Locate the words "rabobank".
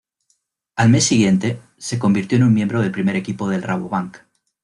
3.61-4.17